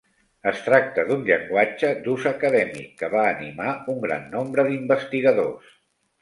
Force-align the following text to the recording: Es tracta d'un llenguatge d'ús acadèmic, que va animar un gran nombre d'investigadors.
Es 0.51 0.61
tracta 0.67 1.03
d'un 1.09 1.19
llenguatge 1.27 1.91
d'ús 2.07 2.25
acadèmic, 2.31 2.87
que 3.03 3.11
va 3.17 3.27
animar 3.35 3.75
un 3.95 4.01
gran 4.07 4.27
nombre 4.37 4.67
d'investigadors. 4.71 5.71